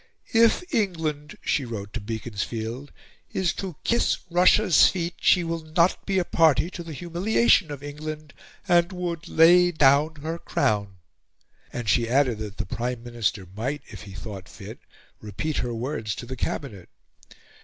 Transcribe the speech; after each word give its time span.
"If 0.33 0.63
England," 0.73 1.37
she 1.43 1.63
wrote 1.63 1.93
to 1.93 2.01
Beaconsfield, 2.01 2.91
"is 3.33 3.53
to 3.53 3.75
kiss 3.83 4.17
Russia's 4.31 4.87
feet, 4.89 5.13
she 5.21 5.43
will 5.43 5.61
not 5.61 6.07
be 6.07 6.17
a 6.17 6.25
party 6.25 6.71
to 6.71 6.81
the 6.81 6.91
humiliation 6.95 7.69
of 7.71 7.83
England 7.83 8.33
and 8.67 8.91
would 8.91 9.27
lay 9.27 9.71
down 9.71 10.15
her 10.23 10.39
crown," 10.39 10.95
and 11.71 11.87
she 11.87 12.09
added 12.09 12.39
that 12.39 12.57
the 12.57 12.65
Prime 12.65 13.03
Minister 13.03 13.45
might, 13.55 13.83
if 13.89 14.01
he 14.01 14.13
thought 14.13 14.49
fit, 14.49 14.79
repeat 15.19 15.57
her 15.57 15.75
words 15.75 16.15
to 16.15 16.25
the 16.25 16.35
Cabinet. 16.35 16.89